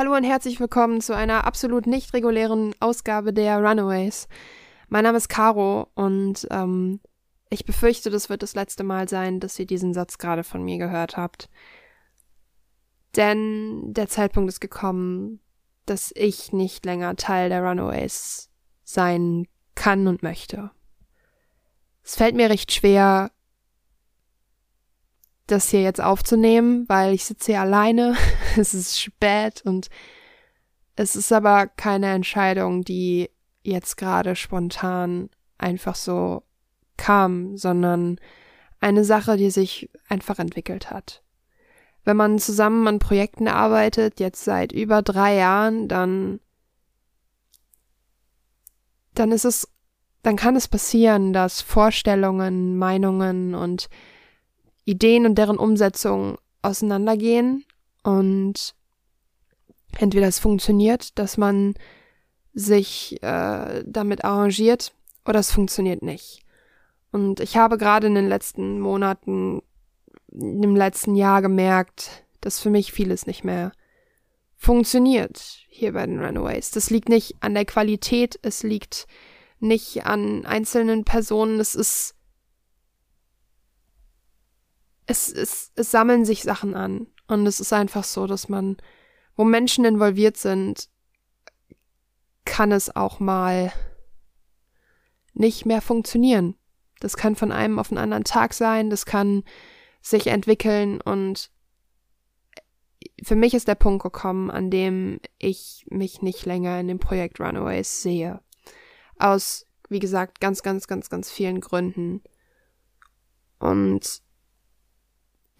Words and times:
Hallo 0.00 0.16
und 0.16 0.24
herzlich 0.24 0.58
willkommen 0.60 1.02
zu 1.02 1.14
einer 1.14 1.46
absolut 1.46 1.86
nicht 1.86 2.14
regulären 2.14 2.74
Ausgabe 2.80 3.34
der 3.34 3.58
Runaways. 3.58 4.28
Mein 4.88 5.04
Name 5.04 5.18
ist 5.18 5.28
Caro 5.28 5.88
und 5.94 6.48
ähm, 6.50 7.00
ich 7.50 7.66
befürchte, 7.66 8.08
das 8.08 8.30
wird 8.30 8.42
das 8.42 8.54
letzte 8.54 8.82
Mal 8.82 9.10
sein, 9.10 9.40
dass 9.40 9.58
ihr 9.58 9.66
diesen 9.66 9.92
Satz 9.92 10.16
gerade 10.16 10.42
von 10.42 10.62
mir 10.62 10.78
gehört 10.78 11.18
habt. 11.18 11.50
Denn 13.14 13.92
der 13.92 14.08
Zeitpunkt 14.08 14.48
ist 14.48 14.60
gekommen, 14.60 15.40
dass 15.84 16.12
ich 16.14 16.50
nicht 16.50 16.86
länger 16.86 17.16
Teil 17.16 17.50
der 17.50 17.62
Runaways 17.62 18.48
sein 18.84 19.48
kann 19.74 20.08
und 20.08 20.22
möchte. 20.22 20.70
Es 22.02 22.16
fällt 22.16 22.36
mir 22.36 22.48
recht 22.48 22.72
schwer, 22.72 23.32
das 25.50 25.68
hier 25.70 25.82
jetzt 25.82 26.00
aufzunehmen, 26.00 26.88
weil 26.88 27.14
ich 27.14 27.24
sitze 27.24 27.52
hier 27.52 27.60
alleine. 27.60 28.16
es 28.56 28.74
ist 28.74 29.00
spät 29.00 29.62
und 29.64 29.88
es 30.96 31.16
ist 31.16 31.32
aber 31.32 31.66
keine 31.66 32.12
Entscheidung, 32.12 32.82
die 32.82 33.30
jetzt 33.62 33.96
gerade 33.96 34.36
spontan 34.36 35.30
einfach 35.58 35.94
so 35.94 36.42
kam, 36.96 37.56
sondern 37.56 38.18
eine 38.80 39.04
Sache, 39.04 39.36
die 39.36 39.50
sich 39.50 39.90
einfach 40.08 40.38
entwickelt 40.38 40.90
hat. 40.90 41.22
Wenn 42.04 42.16
man 42.16 42.38
zusammen 42.38 42.86
an 42.88 42.98
Projekten 42.98 43.46
arbeitet, 43.48 44.20
jetzt 44.20 44.44
seit 44.44 44.72
über 44.72 45.02
drei 45.02 45.36
Jahren, 45.36 45.86
dann, 45.86 46.40
dann 49.14 49.32
ist 49.32 49.44
es, 49.44 49.68
dann 50.22 50.36
kann 50.36 50.56
es 50.56 50.66
passieren, 50.66 51.32
dass 51.32 51.60
Vorstellungen, 51.60 52.78
Meinungen 52.78 53.54
und 53.54 53.88
Ideen 54.84 55.26
und 55.26 55.36
deren 55.36 55.58
Umsetzung 55.58 56.38
auseinandergehen 56.62 57.64
und 58.02 58.74
entweder 59.98 60.26
es 60.26 60.38
funktioniert, 60.38 61.18
dass 61.18 61.36
man 61.36 61.74
sich 62.52 63.22
äh, 63.22 63.84
damit 63.86 64.24
arrangiert 64.24 64.92
oder 65.24 65.40
es 65.40 65.52
funktioniert 65.52 66.02
nicht. 66.02 66.42
Und 67.12 67.40
ich 67.40 67.56
habe 67.56 67.78
gerade 67.78 68.06
in 68.06 68.14
den 68.14 68.28
letzten 68.28 68.80
Monaten, 68.80 69.62
im 70.32 70.76
letzten 70.76 71.16
Jahr 71.16 71.42
gemerkt, 71.42 72.24
dass 72.40 72.60
für 72.60 72.70
mich 72.70 72.92
vieles 72.92 73.26
nicht 73.26 73.44
mehr 73.44 73.72
funktioniert 74.56 75.64
hier 75.68 75.92
bei 75.92 76.06
den 76.06 76.22
Runaways. 76.22 76.70
Das 76.70 76.90
liegt 76.90 77.08
nicht 77.08 77.36
an 77.40 77.54
der 77.54 77.64
Qualität, 77.64 78.38
es 78.42 78.62
liegt 78.62 79.06
nicht 79.58 80.06
an 80.06 80.44
einzelnen 80.46 81.04
Personen, 81.04 81.60
es 81.60 81.74
ist 81.74 82.14
es, 85.10 85.28
es, 85.28 85.72
es 85.74 85.90
sammeln 85.90 86.24
sich 86.24 86.42
Sachen 86.42 86.74
an. 86.74 87.08
Und 87.26 87.46
es 87.46 87.60
ist 87.60 87.72
einfach 87.72 88.04
so, 88.04 88.26
dass 88.26 88.48
man, 88.48 88.76
wo 89.36 89.44
Menschen 89.44 89.84
involviert 89.84 90.36
sind, 90.36 90.88
kann 92.44 92.72
es 92.72 92.94
auch 92.94 93.20
mal 93.20 93.72
nicht 95.34 95.66
mehr 95.66 95.80
funktionieren. 95.80 96.56
Das 97.00 97.16
kann 97.16 97.34
von 97.34 97.50
einem 97.50 97.78
auf 97.78 97.90
einen 97.90 97.98
anderen 97.98 98.24
Tag 98.24 98.54
sein, 98.54 98.90
das 98.90 99.06
kann 99.06 99.42
sich 100.02 100.28
entwickeln 100.28 101.00
und 101.00 101.50
für 103.22 103.36
mich 103.36 103.54
ist 103.54 103.68
der 103.68 103.74
Punkt 103.74 104.02
gekommen, 104.02 104.50
an 104.50 104.70
dem 104.70 105.20
ich 105.38 105.86
mich 105.90 106.22
nicht 106.22 106.46
länger 106.46 106.80
in 106.80 106.88
dem 106.88 106.98
Projekt 106.98 107.40
Runaways 107.40 108.02
sehe. 108.02 108.40
Aus, 109.18 109.66
wie 109.88 109.98
gesagt, 109.98 110.40
ganz, 110.40 110.62
ganz, 110.62 110.86
ganz, 110.86 111.10
ganz 111.10 111.30
vielen 111.30 111.60
Gründen. 111.60 112.22
Und 113.58 114.22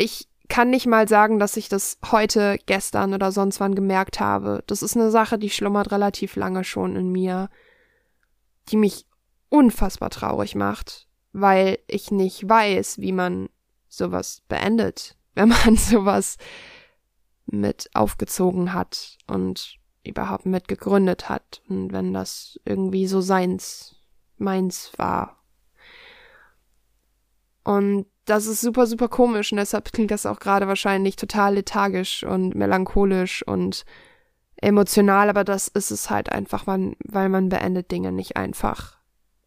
ich 0.00 0.28
kann 0.48 0.70
nicht 0.70 0.86
mal 0.86 1.06
sagen, 1.06 1.38
dass 1.38 1.56
ich 1.56 1.68
das 1.68 1.98
heute, 2.10 2.58
gestern 2.66 3.14
oder 3.14 3.30
sonst 3.30 3.60
wann 3.60 3.74
gemerkt 3.74 4.18
habe. 4.18 4.64
Das 4.66 4.82
ist 4.82 4.96
eine 4.96 5.10
Sache, 5.10 5.38
die 5.38 5.50
schlummert 5.50 5.92
relativ 5.92 6.36
lange 6.36 6.64
schon 6.64 6.96
in 6.96 7.12
mir, 7.12 7.50
die 8.68 8.76
mich 8.76 9.06
unfassbar 9.50 10.10
traurig 10.10 10.54
macht, 10.54 11.06
weil 11.32 11.78
ich 11.86 12.10
nicht 12.10 12.48
weiß, 12.48 12.98
wie 12.98 13.12
man 13.12 13.48
sowas 13.88 14.42
beendet, 14.48 15.16
wenn 15.34 15.50
man 15.50 15.76
sowas 15.76 16.38
mit 17.46 17.90
aufgezogen 17.94 18.72
hat 18.72 19.18
und 19.26 19.76
überhaupt 20.02 20.46
mit 20.46 20.66
gegründet 20.66 21.28
hat 21.28 21.62
und 21.68 21.92
wenn 21.92 22.14
das 22.14 22.58
irgendwie 22.64 23.06
so 23.06 23.20
seins, 23.20 23.96
meins 24.38 24.92
war. 24.96 25.42
Und 27.64 28.06
das 28.30 28.46
ist 28.46 28.60
super, 28.60 28.86
super 28.86 29.08
komisch 29.08 29.52
und 29.52 29.58
deshalb 29.58 29.92
klingt 29.92 30.10
das 30.10 30.24
auch 30.24 30.38
gerade 30.38 30.68
wahrscheinlich 30.68 31.16
total 31.16 31.54
lethargisch 31.54 32.22
und 32.22 32.54
melancholisch 32.54 33.46
und 33.46 33.84
emotional, 34.56 35.28
aber 35.28 35.44
das 35.44 35.68
ist 35.68 35.90
es 35.90 36.10
halt 36.10 36.30
einfach, 36.30 36.66
weil 36.66 37.28
man 37.28 37.48
beendet 37.48 37.90
Dinge 37.90 38.12
nicht 38.12 38.36
einfach, 38.36 38.98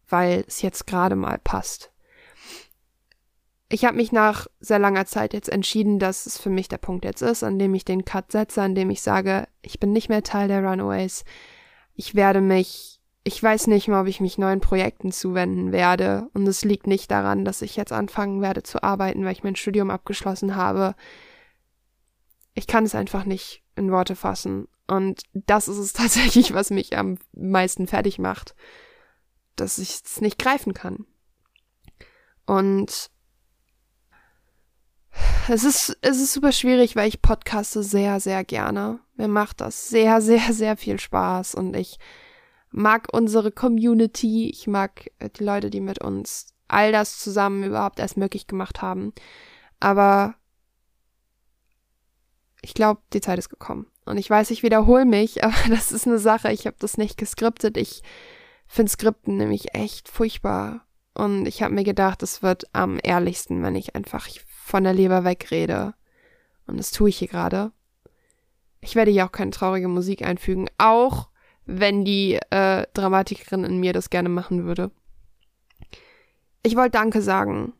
weil 0.08 0.44
es 0.46 0.62
jetzt 0.62 0.86
gerade 0.86 1.16
mal 1.16 1.38
passt. 1.42 1.90
Ich 3.70 3.84
habe 3.84 3.96
mich 3.96 4.12
nach 4.12 4.46
sehr 4.60 4.78
langer 4.78 5.06
Zeit 5.06 5.32
jetzt 5.32 5.48
entschieden, 5.48 5.98
dass 5.98 6.26
es 6.26 6.38
für 6.38 6.50
mich 6.50 6.68
der 6.68 6.78
Punkt 6.78 7.04
jetzt 7.04 7.22
ist, 7.22 7.42
an 7.42 7.58
dem 7.58 7.74
ich 7.74 7.84
den 7.84 8.04
Cut 8.04 8.30
setze, 8.30 8.62
an 8.62 8.74
dem 8.74 8.90
ich 8.90 9.02
sage, 9.02 9.48
ich 9.62 9.80
bin 9.80 9.92
nicht 9.92 10.08
mehr 10.08 10.22
Teil 10.22 10.48
der 10.48 10.62
Runaways. 10.62 11.24
Ich 11.94 12.14
werde 12.14 12.40
mich 12.40 12.93
ich 13.26 13.42
weiß 13.42 13.68
nicht 13.68 13.88
mal, 13.88 14.02
ob 14.02 14.06
ich 14.06 14.20
mich 14.20 14.36
neuen 14.36 14.60
Projekten 14.60 15.10
zuwenden 15.10 15.72
werde. 15.72 16.28
Und 16.34 16.46
es 16.46 16.62
liegt 16.62 16.86
nicht 16.86 17.10
daran, 17.10 17.46
dass 17.46 17.62
ich 17.62 17.74
jetzt 17.74 17.92
anfangen 17.92 18.42
werde 18.42 18.62
zu 18.62 18.82
arbeiten, 18.82 19.24
weil 19.24 19.32
ich 19.32 19.42
mein 19.42 19.56
Studium 19.56 19.90
abgeschlossen 19.90 20.56
habe. 20.56 20.94
Ich 22.52 22.66
kann 22.66 22.84
es 22.84 22.94
einfach 22.94 23.24
nicht 23.24 23.62
in 23.76 23.90
Worte 23.90 24.14
fassen. 24.14 24.68
Und 24.86 25.22
das 25.32 25.68
ist 25.68 25.78
es 25.78 25.92
tatsächlich, 25.94 26.52
was 26.52 26.70
mich 26.70 26.98
am 26.98 27.16
meisten 27.32 27.86
fertig 27.86 28.18
macht. 28.18 28.54
Dass 29.56 29.78
ich 29.78 30.02
es 30.04 30.20
nicht 30.20 30.38
greifen 30.38 30.74
kann. 30.74 31.06
Und 32.44 33.10
es 35.48 35.64
ist, 35.64 35.96
es 36.02 36.20
ist 36.20 36.34
super 36.34 36.52
schwierig, 36.52 36.94
weil 36.94 37.08
ich 37.08 37.22
podcaste 37.22 37.82
sehr, 37.82 38.20
sehr 38.20 38.44
gerne. 38.44 39.00
Mir 39.16 39.28
macht 39.28 39.62
das 39.62 39.88
sehr, 39.88 40.20
sehr, 40.20 40.52
sehr 40.52 40.76
viel 40.76 41.00
Spaß 41.00 41.54
und 41.54 41.74
ich 41.74 41.98
mag 42.74 43.06
unsere 43.12 43.52
Community, 43.52 44.50
ich 44.50 44.66
mag 44.66 45.08
äh, 45.20 45.30
die 45.30 45.44
Leute, 45.44 45.70
die 45.70 45.80
mit 45.80 46.02
uns 46.02 46.48
all 46.66 46.90
das 46.90 47.20
zusammen 47.20 47.62
überhaupt 47.62 48.00
erst 48.00 48.16
möglich 48.16 48.48
gemacht 48.48 48.82
haben. 48.82 49.12
Aber 49.78 50.34
ich 52.62 52.74
glaube, 52.74 53.00
die 53.12 53.20
Zeit 53.20 53.38
ist 53.38 53.48
gekommen. 53.48 53.86
Und 54.06 54.18
ich 54.18 54.28
weiß, 54.28 54.50
ich 54.50 54.64
wiederhole 54.64 55.04
mich, 55.04 55.44
aber 55.44 55.54
das 55.68 55.92
ist 55.92 56.06
eine 56.06 56.18
Sache, 56.18 56.50
ich 56.50 56.66
habe 56.66 56.76
das 56.80 56.98
nicht 56.98 57.16
geskriptet. 57.16 57.76
Ich 57.76 58.02
finde 58.66 58.90
Skripten 58.90 59.36
nämlich 59.36 59.74
echt 59.74 60.08
furchtbar. 60.08 60.84
Und 61.14 61.46
ich 61.46 61.62
habe 61.62 61.72
mir 61.72 61.84
gedacht, 61.84 62.24
es 62.24 62.42
wird 62.42 62.64
am 62.72 62.98
ehrlichsten, 63.00 63.62
wenn 63.62 63.76
ich 63.76 63.94
einfach 63.94 64.28
von 64.48 64.82
der 64.82 64.94
Leber 64.94 65.22
wegrede. 65.22 65.94
Und 66.66 66.76
das 66.78 66.90
tue 66.90 67.10
ich 67.10 67.18
hier 67.18 67.28
gerade. 67.28 67.70
Ich 68.80 68.96
werde 68.96 69.12
hier 69.12 69.26
auch 69.26 69.32
keine 69.32 69.52
traurige 69.52 69.86
Musik 69.86 70.22
einfügen. 70.22 70.66
Auch 70.76 71.28
wenn 71.66 72.04
die 72.04 72.38
äh, 72.50 72.86
Dramatikerin 72.94 73.64
in 73.64 73.80
mir 73.80 73.92
das 73.92 74.10
gerne 74.10 74.28
machen 74.28 74.64
würde. 74.64 74.90
Ich 76.62 76.76
wollte 76.76 76.92
Danke 76.92 77.22
sagen, 77.22 77.74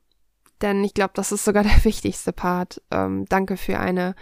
denn 0.63 0.83
ich 0.85 0.95
glaube, 0.95 1.13
das 1.15 1.33
ist 1.33 1.45
sogar 1.45 1.63
der 1.65 1.85
wichtigste 1.85 2.33
Part. 2.33 2.83
Ähm, 2.91 3.27
danke 3.29 3.57
für 3.57 3.79
eine 3.79 4.15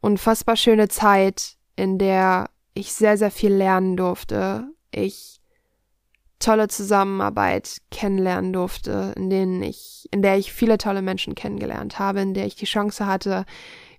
unfassbar 0.00 0.56
schöne 0.56 0.88
Zeit, 0.88 1.56
in 1.76 1.98
der 1.98 2.50
ich 2.74 2.92
sehr, 2.92 3.16
sehr 3.16 3.30
viel 3.30 3.52
lernen 3.52 3.96
durfte. 3.96 4.68
Ich 4.90 5.40
tolle 6.38 6.68
Zusammenarbeit 6.68 7.78
kennenlernen 7.90 8.52
durfte, 8.52 9.14
in 9.16 9.30
denen 9.30 9.62
ich, 9.62 10.06
in 10.10 10.22
der 10.22 10.36
ich 10.36 10.52
viele 10.52 10.78
tolle 10.78 11.02
Menschen 11.02 11.34
kennengelernt 11.34 11.98
habe, 11.98 12.20
in 12.20 12.34
der 12.34 12.46
ich 12.46 12.56
die 12.56 12.66
Chance 12.66 13.06
hatte, 13.06 13.46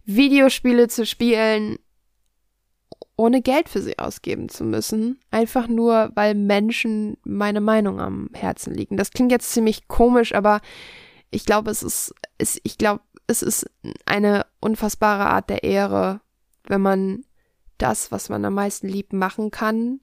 Videospiele 0.05 0.87
zu 0.87 1.05
spielen, 1.05 1.77
ohne 3.17 3.41
Geld 3.41 3.67
für 3.67 3.81
sie 3.81 3.97
ausgeben 3.99 4.47
zu 4.47 4.63
müssen, 4.63 5.19
einfach 5.31 5.67
nur, 5.67 6.11
weil 6.13 6.35
Menschen 6.35 7.17
meine 7.23 7.61
Meinung 7.61 7.99
am 7.99 8.29
Herzen 8.33 8.73
liegen. 8.73 8.95
Das 8.95 9.11
klingt 9.11 9.31
jetzt 9.31 9.51
ziemlich 9.51 9.87
komisch, 9.87 10.33
aber 10.33 10.61
ich 11.31 11.45
glaube, 11.45 11.71
es 11.71 11.83
ist, 11.83 12.13
es, 12.37 12.61
ich 12.63 12.77
glaube, 12.77 13.01
es 13.25 13.41
ist 13.41 13.69
eine 14.05 14.45
unfassbare 14.61 15.25
Art 15.25 15.49
der 15.49 15.63
Ehre, 15.63 16.21
wenn 16.67 16.81
man 16.81 17.23
das, 17.79 18.11
was 18.11 18.29
man 18.29 18.45
am 18.45 18.53
meisten 18.53 18.87
liebt, 18.87 19.13
machen 19.13 19.51
kann. 19.51 19.99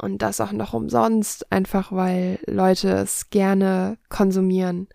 Und 0.00 0.22
das 0.22 0.40
auch 0.40 0.52
noch 0.52 0.74
umsonst, 0.74 1.50
einfach 1.50 1.90
weil 1.92 2.38
Leute 2.46 2.90
es 2.90 3.30
gerne 3.30 3.98
konsumieren. 4.08 4.88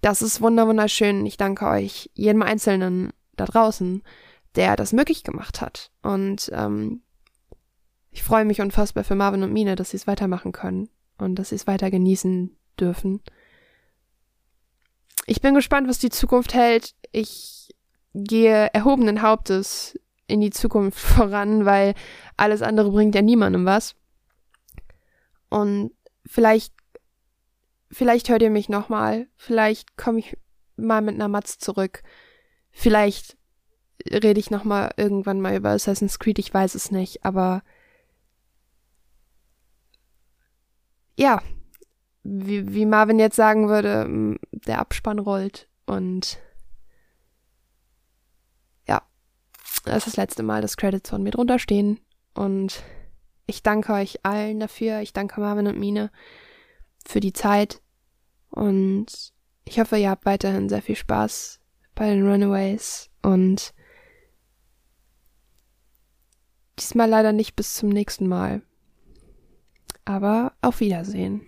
Das 0.00 0.22
ist 0.22 0.40
wunderschön. 0.40 1.26
Ich 1.26 1.36
danke 1.36 1.66
euch, 1.66 2.10
jedem 2.14 2.42
Einzelnen 2.42 3.12
da 3.36 3.44
draußen, 3.44 4.02
der 4.56 4.76
das 4.76 4.92
möglich 4.92 5.24
gemacht 5.24 5.60
hat. 5.60 5.90
Und 6.02 6.50
ähm, 6.52 7.02
ich 8.10 8.22
freue 8.22 8.44
mich 8.44 8.60
unfassbar 8.60 9.04
für 9.04 9.14
Marvin 9.14 9.42
und 9.42 9.52
Mine, 9.52 9.76
dass 9.76 9.90
sie 9.90 9.96
es 9.96 10.06
weitermachen 10.06 10.52
können 10.52 10.88
und 11.18 11.36
dass 11.36 11.50
sie 11.50 11.54
es 11.54 11.66
weiter 11.66 11.90
genießen 11.90 12.56
dürfen. 12.78 13.22
Ich 15.26 15.40
bin 15.40 15.54
gespannt, 15.54 15.88
was 15.88 15.98
die 15.98 16.10
Zukunft 16.10 16.54
hält. 16.54 16.94
Ich 17.12 17.74
gehe 18.14 18.68
erhobenen 18.72 19.22
Hauptes 19.22 19.98
in 20.26 20.40
die 20.40 20.50
Zukunft 20.50 20.98
voran, 20.98 21.64
weil 21.64 21.94
alles 22.36 22.62
andere 22.62 22.90
bringt 22.90 23.14
ja 23.14 23.22
niemandem 23.22 23.64
was. 23.64 23.94
Und 25.48 25.92
vielleicht, 26.26 26.74
vielleicht 27.90 28.28
hört 28.28 28.42
ihr 28.42 28.50
mich 28.50 28.68
nochmal, 28.68 29.28
vielleicht 29.36 29.96
komme 29.96 30.20
ich 30.20 30.36
mal 30.76 31.02
mit 31.02 31.16
einer 31.16 31.28
Matz 31.28 31.58
zurück, 31.58 32.02
vielleicht 32.70 33.36
rede 34.08 34.40
ich 34.40 34.50
nochmal 34.50 34.92
irgendwann 34.96 35.40
mal 35.40 35.56
über 35.56 35.70
Assassin's 35.70 36.18
Creed, 36.18 36.38
ich 36.38 36.52
weiß 36.52 36.74
es 36.74 36.90
nicht, 36.90 37.24
aber 37.24 37.62
ja, 41.16 41.42
wie, 42.22 42.72
wie 42.72 42.86
Marvin 42.86 43.18
jetzt 43.18 43.36
sagen 43.36 43.68
würde, 43.68 44.38
der 44.52 44.78
Abspann 44.78 45.18
rollt 45.18 45.68
und 45.86 46.38
ja, 48.86 49.02
das 49.84 49.98
ist 49.98 50.06
das 50.06 50.16
letzte 50.16 50.42
Mal, 50.42 50.62
dass 50.62 50.76
Credits 50.76 51.10
von 51.10 51.22
mir 51.22 51.30
drunter 51.30 51.58
stehen 51.58 52.00
und 52.34 52.82
ich 53.50 53.62
danke 53.62 53.92
euch 53.92 54.24
allen 54.24 54.60
dafür. 54.60 55.00
Ich 55.00 55.12
danke 55.12 55.40
Marvin 55.40 55.66
und 55.66 55.78
Mine 55.78 56.10
für 57.04 57.20
die 57.20 57.32
Zeit 57.32 57.82
und 58.50 59.32
ich 59.64 59.78
hoffe, 59.80 59.96
ihr 59.98 60.10
habt 60.10 60.24
weiterhin 60.24 60.68
sehr 60.68 60.82
viel 60.82 60.96
Spaß 60.96 61.60
bei 61.94 62.08
den 62.08 62.26
Runaways 62.26 63.10
und 63.22 63.74
diesmal 66.90 67.08
leider 67.08 67.32
nicht 67.32 67.54
bis 67.54 67.74
zum 67.74 67.88
nächsten 67.88 68.26
Mal. 68.26 68.62
Aber 70.04 70.54
auf 70.60 70.80
Wiedersehen. 70.80 71.42